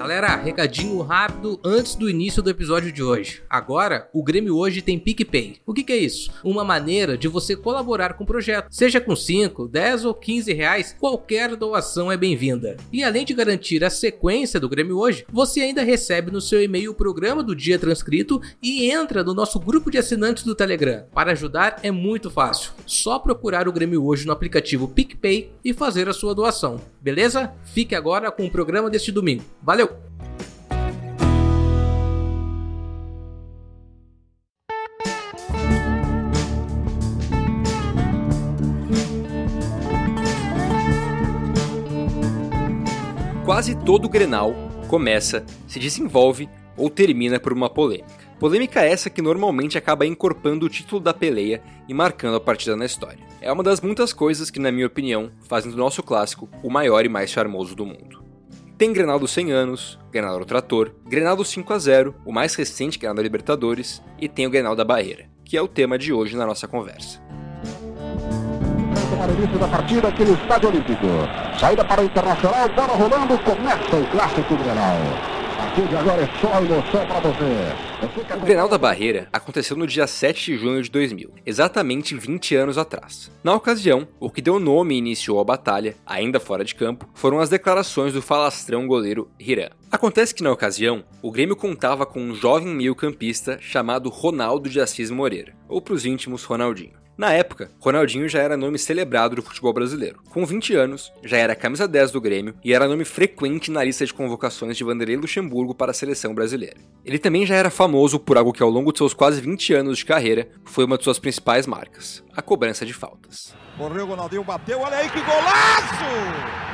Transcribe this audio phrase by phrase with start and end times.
[0.00, 3.42] Galera, recadinho rápido antes do início do episódio de hoje.
[3.50, 5.56] Agora, o Grêmio hoje tem PicPay.
[5.66, 6.32] O que, que, é isso?
[6.42, 8.68] Uma maneira de você colaborar com o projeto.
[8.70, 12.78] Seja com 5, 10 ou 15 reais, qualquer doação é bem-vinda.
[12.90, 16.92] E além de garantir a sequência do Grêmio hoje, você ainda recebe no seu e-mail
[16.92, 21.04] o programa do dia transcrito e entra no nosso grupo de assinantes do Telegram.
[21.12, 22.72] Para ajudar é muito fácil.
[22.86, 26.80] Só procurar o Grêmio hoje no aplicativo PicPay e fazer a sua doação.
[27.00, 27.52] Beleza?
[27.64, 29.44] Fique agora com o programa deste domingo.
[29.70, 29.88] Valeu!
[43.44, 44.52] Quase todo Grenal
[44.88, 48.08] começa, se desenvolve ou termina por uma polêmica.
[48.40, 52.86] Polêmica essa que normalmente acaba encorpando o título da peleia e marcando a partida na
[52.86, 53.24] história.
[53.40, 57.04] É uma das muitas coisas que, na minha opinião, fazem do nosso clássico o maior
[57.04, 58.19] e mais charmoso do mundo.
[58.80, 62.54] Tem Grenal dos 100 anos, Grenal do Trator, Grenal do 5 a 0 o mais
[62.54, 66.14] recente Grenal da Libertadores, e tem o Grenal da Barreira, que é o tema de
[66.14, 67.20] hoje na nossa conversa.
[69.18, 71.06] Para o início da partida aqui no Estádio Olímpico.
[71.60, 74.56] Saída para o Internacional, bola rolando, começa o clássico
[75.96, 78.36] agora é só emoção para você.
[78.36, 82.76] O Grenal da Barreira aconteceu no dia 7 de junho de 2000, exatamente 20 anos
[82.76, 83.30] atrás.
[83.44, 87.38] Na ocasião, o que deu nome e iniciou a batalha, ainda fora de campo, foram
[87.38, 89.70] as declarações do falastrão goleiro Hiram.
[89.90, 95.10] Acontece que na ocasião, o Grêmio contava com um jovem meio-campista chamado Ronaldo de Assis
[95.10, 96.98] Moreira, ou para os íntimos Ronaldinho.
[97.20, 100.22] Na época, Ronaldinho já era nome celebrado do futebol brasileiro.
[100.30, 104.06] Com 20 anos, já era camisa 10 do Grêmio e era nome frequente na lista
[104.06, 106.80] de convocações de Vanderlei Luxemburgo para a seleção brasileira.
[107.04, 109.98] Ele também já era famoso por algo que ao longo de seus quase 20 anos
[109.98, 113.54] de carreira foi uma de suas principais marcas, a cobrança de faltas.
[113.76, 116.69] Correu, Ronaldinho bateu, olha aí que golaço!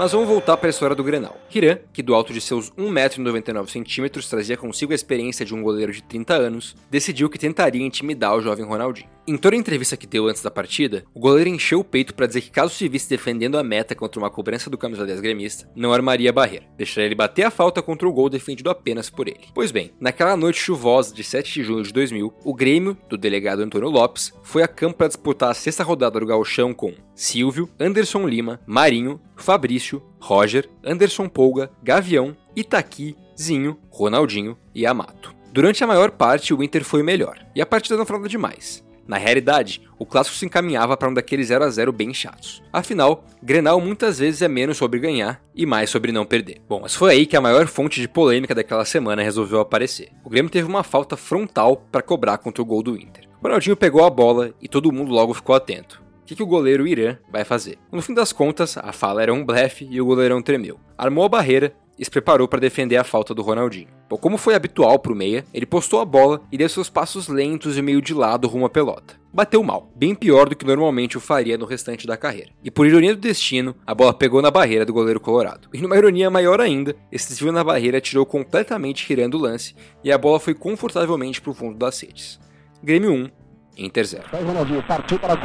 [0.00, 1.36] Mas vamos voltar para a história do Grenal.
[1.54, 6.02] Hiram, que do alto de seus 1,99m trazia consigo a experiência de um goleiro de
[6.02, 9.10] 30 anos, decidiu que tentaria intimidar o jovem Ronaldinho.
[9.30, 12.26] Em toda a entrevista que deu antes da partida, o goleiro encheu o peito para
[12.26, 15.70] dizer que caso se visse defendendo a meta contra uma cobrança do camisa 10 gremista,
[15.72, 19.28] não armaria a barreira, deixaria ele bater a falta contra o gol defendido apenas por
[19.28, 19.46] ele.
[19.54, 23.62] Pois bem, naquela noite chuvosa de 7 de junho de 2000, o Grêmio, do delegado
[23.62, 28.26] Antônio Lopes, foi a campo para disputar a sexta rodada do gauchão com Silvio, Anderson
[28.26, 35.32] Lima, Marinho, Fabrício, Roger, Anderson Polga, Gavião, Itaqui, Zinho, Ronaldinho e Amato.
[35.52, 38.89] Durante a maior parte, o Inter foi melhor, e a partida não foi nada demais.
[39.06, 42.62] Na realidade, o clássico se encaminhava para um daqueles 0 a 0 bem chatos.
[42.72, 46.60] Afinal, Grenal muitas vezes é menos sobre ganhar e mais sobre não perder.
[46.68, 50.10] Bom, mas foi aí que a maior fonte de polêmica daquela semana resolveu aparecer.
[50.24, 53.28] O Grêmio teve uma falta frontal para cobrar contra o gol do Inter.
[53.40, 56.02] O Ronaldinho pegou a bola e todo mundo logo ficou atento.
[56.22, 57.78] O que, que o goleiro Irã vai fazer?
[57.90, 60.78] No fim das contas, a fala era um blefe e o goleirão tremeu.
[60.96, 63.88] Armou a barreira e se preparou para defender a falta do Ronaldinho.
[64.08, 67.28] Bom, como foi habitual para o meia, ele postou a bola e deu seus passos
[67.28, 69.20] lentos e meio de lado rumo à pelota.
[69.32, 72.50] Bateu mal, bem pior do que normalmente o faria no restante da carreira.
[72.64, 75.68] E por ironia do destino, a bola pegou na barreira do goleiro colorado.
[75.74, 80.10] E numa ironia maior ainda, esse desvio na barreira tirou completamente girando o lance e
[80.10, 82.40] a bola foi confortavelmente para o fundo das redes.
[82.82, 83.28] Grêmio 1,
[83.76, 84.24] Inter 0.
[84.32, 85.36] Ronaldinho partiu para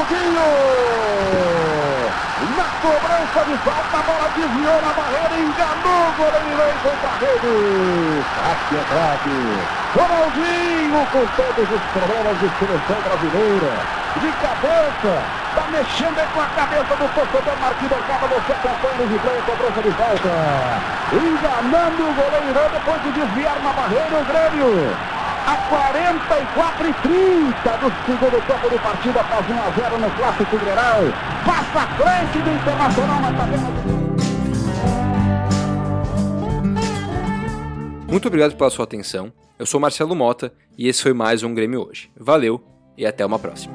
[0.00, 1.90] a cobrança.
[2.80, 8.24] cobrança de falta, a bola desviou na barreira, enganou o goleiro contra a rede.
[8.50, 9.38] Aqui é craque.
[9.92, 13.72] Ronaldinho com todos os problemas de seleção brasileira.
[14.16, 15.12] De cabeça,
[15.54, 19.82] tá mexendo aí com a cabeça do torcedor Marquinhos Acaba você acompanha de play, cobrança
[19.82, 20.32] de falta.
[21.12, 25.09] Enganando o goleiro depois de desviar na barreira o Grêmio
[25.50, 30.58] a 44 e 30 do segundo tempo de partida, faz 1 a 0 no Clássico
[30.58, 31.00] Grenal.
[31.44, 33.70] Passa a frente do Internacional na tabela.
[38.08, 39.32] Muito obrigado pela sua atenção.
[39.58, 42.10] Eu sou Marcelo Mota e esse foi mais um Grêmio hoje.
[42.16, 42.62] Valeu
[42.96, 43.74] e até uma próxima.